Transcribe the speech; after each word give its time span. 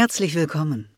Herzlich 0.00 0.36
willkommen. 0.36 0.96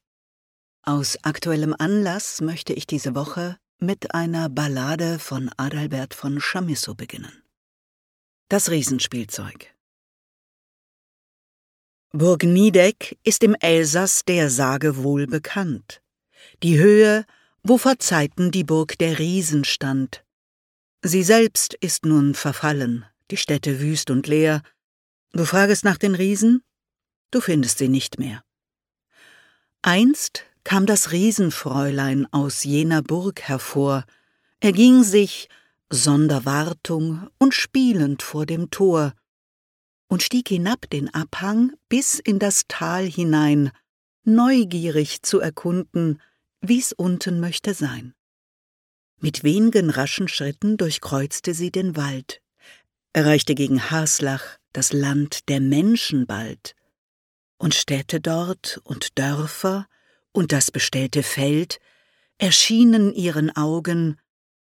Aus 0.82 1.16
aktuellem 1.22 1.74
Anlass 1.78 2.42
möchte 2.42 2.74
ich 2.74 2.86
diese 2.86 3.14
Woche 3.14 3.56
mit 3.78 4.14
einer 4.14 4.50
Ballade 4.50 5.18
von 5.18 5.50
Adalbert 5.56 6.12
von 6.12 6.38
Chamisso 6.38 6.94
beginnen. 6.94 7.42
Das 8.50 8.70
Riesenspielzeug. 8.70 9.74
Burg 12.12 12.42
Niedeck 12.42 13.18
ist 13.24 13.42
im 13.42 13.54
Elsass 13.54 14.26
der 14.26 14.50
Sage 14.50 15.02
wohl 15.02 15.26
bekannt. 15.26 16.02
Die 16.62 16.78
Höhe, 16.78 17.24
wo 17.62 17.78
vor 17.78 17.98
Zeiten 18.00 18.50
die 18.50 18.64
Burg 18.64 18.98
der 18.98 19.18
Riesen 19.18 19.64
stand. 19.64 20.26
Sie 21.00 21.22
selbst 21.22 21.72
ist 21.72 22.04
nun 22.04 22.34
verfallen, 22.34 23.06
die 23.30 23.38
Städte 23.38 23.80
wüst 23.80 24.10
und 24.10 24.26
leer. 24.26 24.62
Du 25.32 25.46
fragest 25.46 25.84
nach 25.84 25.96
den 25.96 26.14
Riesen? 26.14 26.62
Du 27.30 27.40
findest 27.40 27.78
sie 27.78 27.88
nicht 27.88 28.18
mehr. 28.18 28.44
Einst 29.82 30.44
kam 30.62 30.84
das 30.84 31.10
Riesenfräulein 31.10 32.26
aus 32.32 32.64
jener 32.64 33.02
Burg 33.02 33.40
hervor, 33.40 34.04
erging 34.60 35.02
sich, 35.02 35.48
sonder 35.88 36.44
Wartung 36.44 37.28
und 37.38 37.54
spielend 37.54 38.22
vor 38.22 38.44
dem 38.44 38.70
Tor, 38.70 39.14
und 40.08 40.22
stieg 40.22 40.48
hinab 40.48 40.90
den 40.90 41.12
Abhang 41.14 41.72
bis 41.88 42.18
in 42.18 42.38
das 42.38 42.64
Tal 42.68 43.06
hinein, 43.06 43.70
neugierig 44.24 45.22
zu 45.22 45.40
erkunden, 45.40 46.20
wie's 46.60 46.92
unten 46.92 47.40
möchte 47.40 47.72
sein. 47.72 48.12
Mit 49.18 49.44
wenigen 49.44 49.88
raschen 49.88 50.28
Schritten 50.28 50.76
durchkreuzte 50.76 51.54
sie 51.54 51.70
den 51.70 51.96
Wald, 51.96 52.42
erreichte 53.12 53.54
gegen 53.54 53.90
Haslach 53.90 54.58
das 54.72 54.92
Land 54.92 55.48
der 55.48 55.60
Menschen 55.60 56.26
bald, 56.26 56.74
und 57.60 57.74
Städte 57.74 58.20
dort 58.20 58.80
und 58.84 59.18
Dörfer 59.18 59.86
und 60.32 60.50
das 60.50 60.70
bestellte 60.70 61.22
Feld 61.22 61.78
erschienen 62.38 63.12
ihren 63.12 63.54
Augen 63.54 64.18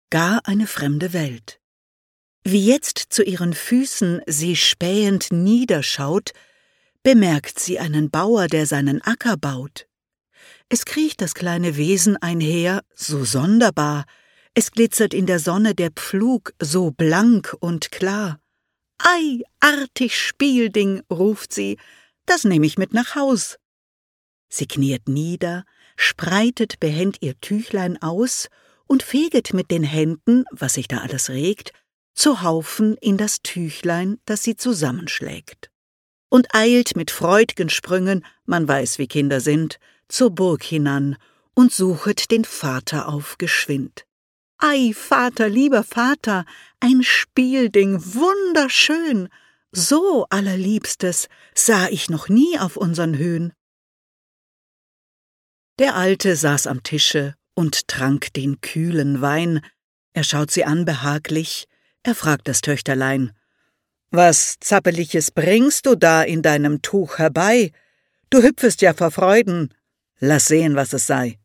gar 0.09 0.41
eine 0.45 0.67
fremde 0.67 1.13
Welt. 1.13 1.61
Wie 2.43 2.65
jetzt 2.65 3.05
zu 3.09 3.23
ihren 3.23 3.53
Füßen 3.53 4.21
sie 4.27 4.57
spähend 4.57 5.31
niederschaut, 5.31 6.33
bemerkt 7.01 7.59
sie 7.59 7.79
einen 7.79 8.09
Bauer, 8.09 8.47
der 8.47 8.65
seinen 8.65 9.01
Acker 9.01 9.37
baut. 9.37 9.87
Es 10.67 10.83
kriecht 10.83 11.21
das 11.21 11.33
kleine 11.33 11.77
Wesen 11.77 12.17
einher, 12.17 12.81
so 12.93 13.23
sonderbar, 13.23 14.05
es 14.53 14.71
glitzert 14.71 15.13
in 15.13 15.25
der 15.25 15.39
Sonne 15.39 15.73
der 15.73 15.91
Pflug 15.91 16.53
so 16.59 16.91
blank 16.91 17.55
und 17.61 17.91
klar. 17.91 18.41
Ei, 18.97 19.41
artig 19.61 20.17
Spielding, 20.17 21.01
ruft 21.09 21.53
sie, 21.53 21.77
das 22.29 22.43
nehme 22.43 22.65
ich 22.65 22.77
mit 22.77 22.93
nach 22.93 23.15
Haus. 23.15 23.57
Sie 24.49 24.67
kniet 24.67 25.07
nieder, 25.07 25.65
spreitet 25.95 26.79
behend 26.79 27.17
ihr 27.21 27.39
Tüchlein 27.39 28.01
aus 28.01 28.49
und 28.87 29.03
feget 29.03 29.53
mit 29.53 29.69
den 29.69 29.83
Händen, 29.83 30.45
was 30.51 30.75
sich 30.75 30.87
da 30.87 30.99
alles 30.99 31.29
regt, 31.29 31.71
zu 32.13 32.41
Haufen 32.41 32.97
in 32.97 33.17
das 33.17 33.41
Tüchlein, 33.41 34.19
das 34.25 34.43
sie 34.43 34.55
zusammenschlägt. 34.55 35.69
Und 36.29 36.53
eilt 36.53 36.95
mit 36.95 37.11
freud'gen 37.11 37.69
Sprüngen, 37.69 38.25
man 38.45 38.67
weiß, 38.67 38.99
wie 38.99 39.07
Kinder 39.07 39.39
sind, 39.39 39.79
zur 40.07 40.31
Burg 40.31 40.63
hinan 40.63 41.17
und 41.53 41.73
suchet 41.73 42.31
den 42.31 42.45
Vater 42.45 43.07
auf 43.07 43.37
geschwind. 43.37 44.05
Ei, 44.57 44.91
Vater, 44.93 45.47
lieber 45.47 45.83
Vater, 45.83 46.45
ein 46.79 47.03
Spielding, 47.03 47.99
wunderschön, 48.03 49.29
so 49.71 50.25
allerliebstes 50.29 51.27
sah 51.53 51.87
ich 51.87 52.09
noch 52.09 52.29
nie 52.29 52.57
auf 52.59 52.77
unsern 52.77 53.17
Höhen. 53.17 53.53
Der 55.79 55.95
Alte 55.95 56.35
saß 56.35 56.67
am 56.67 56.83
Tische 56.83 57.35
und 57.53 57.87
trank 57.87 58.33
den 58.33 58.61
kühlen 58.61 59.21
Wein. 59.21 59.61
Er 60.13 60.23
schaut 60.23 60.51
sie 60.51 60.65
an 60.65 60.85
behaglich, 60.85 61.67
er 62.03 62.15
fragt 62.15 62.47
das 62.47 62.61
Töchterlein. 62.61 63.31
Was 64.11 64.57
Zappeliches 64.59 65.31
bringst 65.31 65.85
du 65.85 65.95
da 65.95 66.23
in 66.23 66.41
deinem 66.41 66.81
Tuch 66.81 67.17
herbei? 67.19 67.71
Du 68.29 68.41
hüpfest 68.41 68.81
ja 68.81 68.93
vor 68.93 69.11
Freuden. 69.11 69.73
Lass 70.19 70.47
sehen, 70.47 70.75
was 70.75 70.93
es 70.93 71.05
sei. 71.05 71.39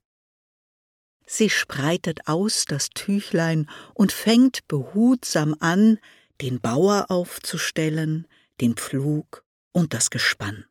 Sie 1.27 1.51
spreitet 1.51 2.27
aus 2.27 2.65
das 2.67 2.91
Tüchlein 2.91 3.69
und 3.95 4.13
fängt 4.13 4.67
behutsam 4.69 5.55
an, 5.61 5.99
den 6.41 6.61
Bauer 6.61 7.07
aufzustellen, 7.11 8.27
den 8.61 8.75
Pflug 8.75 9.45
und 9.73 9.95
das 9.95 10.11
Gespann. 10.11 10.65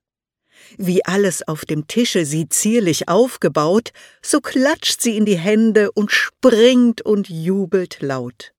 Wie 0.78 1.04
alles 1.06 1.48
auf 1.48 1.66
dem 1.66 1.88
Tische 1.88 2.26
sie 2.26 2.48
zierlich 2.48 3.10
aufgebaut, 3.10 3.92
so 4.22 4.40
klatscht 4.40 5.02
sie 5.02 5.18
in 5.18 5.26
die 5.26 5.38
Hände 5.38 5.92
und 5.92 6.12
springt 6.12 7.02
und 7.02 7.30
jubelt 7.30 8.02
laut. 8.02 8.54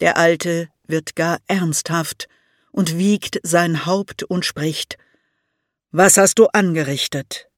Der 0.00 0.16
Alte 0.16 0.68
wird 0.86 1.16
gar 1.16 1.38
ernsthaft 1.46 2.28
und 2.70 2.98
wiegt 2.98 3.40
sein 3.42 3.86
Haupt 3.86 4.24
und 4.24 4.44
spricht 4.44 4.98
Was 5.90 6.16
hast 6.16 6.38
du 6.38 6.46
angerichtet? 6.46 7.48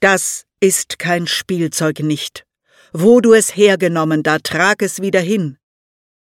Das 0.00 0.46
ist 0.60 0.98
kein 0.98 1.26
Spielzeug 1.26 2.00
nicht. 2.00 2.44
Wo 2.92 3.20
du 3.20 3.32
es 3.32 3.56
hergenommen, 3.56 4.22
da 4.22 4.38
trag 4.38 4.82
es 4.82 5.00
wieder 5.00 5.20
hin. 5.20 5.58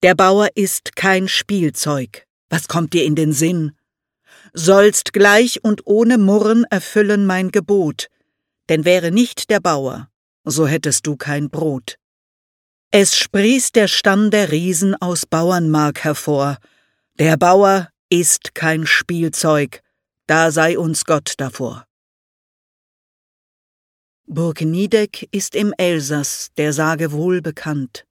Der 0.03 0.15
Bauer 0.15 0.49
ist 0.55 0.97
kein 0.97 1.29
Spielzeug. 1.29 2.27
Was 2.49 2.67
kommt 2.67 2.91
dir 2.93 3.05
in 3.05 3.15
den 3.15 3.31
Sinn? 3.31 3.71
Sollst 4.51 5.13
gleich 5.13 5.63
und 5.63 5.87
ohne 5.87 6.17
Murren 6.17 6.65
erfüllen 6.65 7.25
mein 7.25 7.51
Gebot, 7.51 8.09
denn 8.67 8.83
wäre 8.83 9.11
nicht 9.11 9.49
der 9.49 9.61
Bauer, 9.61 10.09
so 10.43 10.67
hättest 10.67 11.07
du 11.07 11.15
kein 11.15 11.49
Brot. 11.49 11.95
Es 12.91 13.17
sprießt 13.17 13.77
der 13.77 13.87
Stamm 13.87 14.29
der 14.29 14.51
Riesen 14.51 14.93
aus 14.93 15.25
Bauernmark 15.25 16.03
hervor. 16.03 16.57
Der 17.17 17.37
Bauer 17.37 17.87
ist 18.09 18.53
kein 18.55 18.85
Spielzeug, 18.85 19.81
da 20.27 20.51
sei 20.51 20.77
uns 20.77 21.05
Gott 21.05 21.35
davor. 21.37 21.87
Burg 24.25 24.59
Niedeck 24.59 25.29
ist 25.31 25.55
im 25.55 25.73
Elsass 25.77 26.49
der 26.57 26.73
Sage 26.73 27.13
wohl 27.13 27.41
bekannt. 27.41 28.05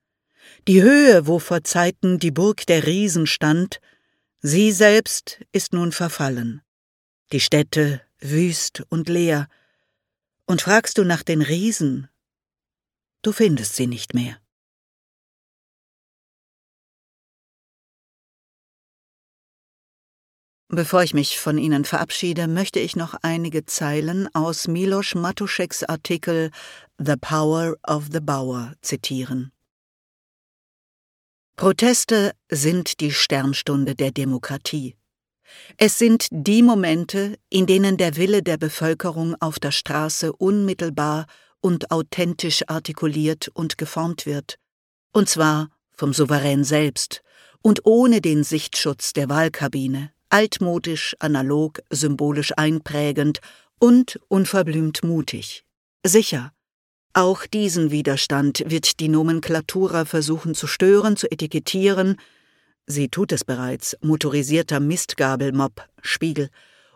Die 0.68 0.80
Höhe, 0.80 1.26
wo 1.26 1.40
vor 1.40 1.64
Zeiten 1.64 2.20
die 2.20 2.30
Burg 2.30 2.66
der 2.66 2.86
Riesen 2.86 3.26
stand, 3.26 3.80
sie 4.42 4.70
selbst 4.70 5.40
ist 5.50 5.72
nun 5.72 5.90
verfallen. 5.90 6.62
Die 7.32 7.40
Städte 7.40 8.00
wüst 8.20 8.84
und 8.88 9.08
leer. 9.08 9.48
Und 10.46 10.62
fragst 10.62 10.98
du 10.98 11.04
nach 11.04 11.24
den 11.24 11.42
Riesen, 11.42 12.08
du 13.22 13.32
findest 13.32 13.74
sie 13.74 13.88
nicht 13.88 14.14
mehr. 14.14 14.38
Bevor 20.68 21.02
ich 21.02 21.12
mich 21.12 21.38
von 21.38 21.58
Ihnen 21.58 21.84
verabschiede, 21.84 22.48
möchte 22.48 22.78
ich 22.78 22.96
noch 22.96 23.14
einige 23.22 23.66
Zeilen 23.66 24.32
aus 24.34 24.68
Milos 24.68 25.14
Matuszeks 25.14 25.82
Artikel 25.84 26.50
The 26.98 27.16
Power 27.20 27.76
of 27.86 28.08
the 28.12 28.20
Bauer 28.20 28.74
zitieren. 28.80 29.51
Proteste 31.56 32.32
sind 32.50 33.00
die 33.00 33.12
Sternstunde 33.12 33.94
der 33.94 34.10
Demokratie. 34.10 34.96
Es 35.76 35.98
sind 35.98 36.26
die 36.30 36.62
Momente, 36.62 37.36
in 37.50 37.66
denen 37.66 37.98
der 37.98 38.16
Wille 38.16 38.42
der 38.42 38.56
Bevölkerung 38.56 39.36
auf 39.40 39.58
der 39.58 39.70
Straße 39.70 40.32
unmittelbar 40.32 41.26
und 41.60 41.90
authentisch 41.90 42.62
artikuliert 42.66 43.48
und 43.54 43.78
geformt 43.78 44.26
wird, 44.26 44.56
und 45.12 45.28
zwar 45.28 45.68
vom 45.94 46.12
Souverän 46.12 46.64
selbst 46.64 47.22
und 47.60 47.84
ohne 47.84 48.20
den 48.20 48.44
Sichtschutz 48.44 49.12
der 49.12 49.28
Wahlkabine, 49.28 50.10
altmodisch, 50.30 51.14
analog, 51.20 51.80
symbolisch 51.90 52.52
einprägend 52.56 53.40
und 53.78 54.18
unverblümt 54.28 55.04
mutig. 55.04 55.64
Sicher, 56.04 56.52
auch 57.14 57.46
diesen 57.46 57.90
Widerstand 57.90 58.64
wird 58.66 59.00
die 59.00 59.08
Nomenklatura 59.08 60.04
versuchen 60.04 60.54
zu 60.54 60.66
stören, 60.66 61.16
zu 61.16 61.30
etikettieren, 61.30 62.16
sie 62.86 63.08
tut 63.08 63.32
es 63.32 63.44
bereits, 63.44 63.96
motorisierter 64.00 64.80
Mistgabelmob, 64.80 65.86
Spiegel, 66.00 66.48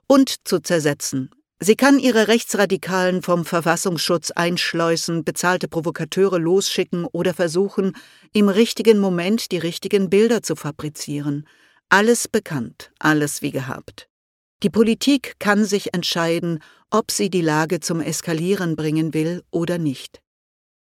und 0.06 0.46
zu 0.48 0.60
zersetzen. 0.60 1.30
Sie 1.58 1.76
kann 1.76 1.98
ihre 1.98 2.28
Rechtsradikalen 2.28 3.22
vom 3.22 3.46
Verfassungsschutz 3.46 4.30
einschleusen, 4.30 5.24
bezahlte 5.24 5.68
Provokateure 5.68 6.38
losschicken 6.38 7.06
oder 7.06 7.32
versuchen, 7.32 7.96
im 8.34 8.50
richtigen 8.50 8.98
Moment 8.98 9.52
die 9.52 9.58
richtigen 9.58 10.10
Bilder 10.10 10.42
zu 10.42 10.54
fabrizieren. 10.54 11.46
Alles 11.88 12.28
bekannt, 12.28 12.90
alles 12.98 13.40
wie 13.40 13.52
gehabt. 13.52 14.08
Die 14.62 14.70
Politik 14.70 15.34
kann 15.38 15.64
sich 15.66 15.92
entscheiden, 15.92 16.60
ob 16.90 17.10
sie 17.10 17.28
die 17.28 17.42
Lage 17.42 17.80
zum 17.80 18.00
Eskalieren 18.00 18.74
bringen 18.74 19.12
will 19.12 19.42
oder 19.50 19.76
nicht. 19.76 20.20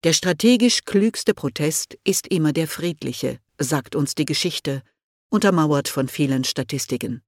Der 0.04 0.14
strategisch 0.14 0.84
klügste 0.84 1.36
Protest 1.36 1.96
ist 2.04 2.26
immer 2.28 2.54
der 2.54 2.68
friedliche, 2.68 3.38
sagt 3.60 3.96
uns 3.96 4.16
die 4.16 4.26
Geschichte, 4.26 4.82
untermauert 5.30 5.88
von 5.88 6.08
vielen 6.08 6.44
Statistiken. 6.44 7.22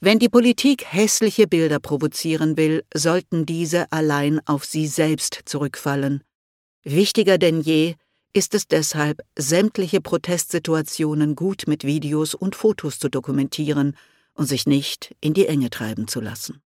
Wenn 0.00 0.18
die 0.18 0.28
Politik 0.28 0.84
hässliche 0.84 1.46
Bilder 1.46 1.78
provozieren 1.78 2.56
will, 2.56 2.84
sollten 2.92 3.46
diese 3.46 3.90
allein 3.92 4.40
auf 4.46 4.64
sie 4.64 4.88
selbst 4.88 5.42
zurückfallen. 5.44 6.24
Wichtiger 6.82 7.38
denn 7.38 7.60
je 7.60 7.94
ist 8.32 8.52
es 8.54 8.66
deshalb, 8.66 9.22
sämtliche 9.38 10.00
Protestsituationen 10.00 11.36
gut 11.36 11.64
mit 11.68 11.84
Videos 11.84 12.34
und 12.34 12.56
Fotos 12.56 12.98
zu 12.98 13.08
dokumentieren 13.08 13.96
und 14.36 14.46
sich 14.46 14.66
nicht 14.66 15.14
in 15.20 15.34
die 15.34 15.46
Enge 15.46 15.70
treiben 15.70 16.08
zu 16.08 16.20
lassen. 16.20 16.62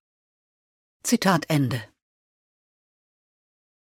Zitat 1.04 1.46
Ende. 1.48 1.82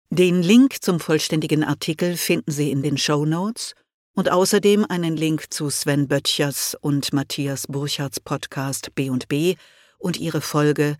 Den 0.10 0.42
Link 0.42 0.82
zum 0.82 1.00
vollständigen 1.00 1.64
Artikel 1.64 2.18
finden 2.18 2.52
Sie 2.52 2.72
in 2.72 2.84
den 2.84 2.98
Show 2.98 3.26
Notes 3.26 3.76
und 4.14 4.30
außerdem 4.30 4.86
einen 4.86 5.16
Link 5.16 5.54
zu 5.54 5.70
Sven 5.70 6.08
Böttchers 6.08 6.76
und 6.80 7.14
Matthias 7.14 7.68
Burchards 7.68 8.20
Podcast 8.20 8.94
B&B 8.94 9.56
und 9.98 10.20
ihre 10.20 10.42
Folge 10.42 10.98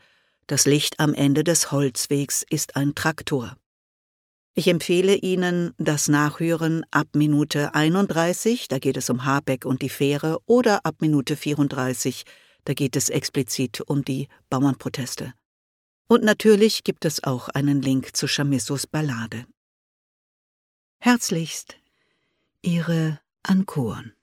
Das 0.48 0.66
Licht 0.66 1.00
am 1.00 1.14
Ende 1.14 1.44
des 1.44 1.72
Holzwegs 1.72 2.46
ist 2.50 2.76
ein 2.76 2.96
Traktor. 2.96 3.58
Ich 4.54 4.68
empfehle 4.68 5.16
Ihnen 5.16 5.74
das 5.78 6.10
Nachhören 6.10 6.84
ab 6.92 7.08
Minute 7.14 7.74
31, 7.74 8.68
da 8.68 8.80
geht 8.80 8.98
es 8.98 9.10
um 9.10 9.24
Habeck 9.24 9.66
und 9.66 9.82
die 9.82 9.90
Fähre, 9.90 10.40
oder 10.46 10.86
ab 10.86 10.96
Minute 11.00 11.38
34, 11.38 12.26
da 12.66 12.74
geht 12.74 12.96
es 12.96 13.10
explizit 13.10 13.82
um 13.82 14.04
die 14.04 14.28
Bauernproteste. 14.50 15.34
Und 16.08 16.24
natürlich 16.24 16.84
gibt 16.84 17.06
es 17.06 17.24
auch 17.24 17.50
einen 17.50 17.82
Link 17.82 18.16
zu 18.16 18.28
Chamissos 18.28 18.86
Ballade. 18.86 19.46
Herzlichst, 21.00 21.78
Ihre 22.62 23.20
Ankuren. 23.44 24.14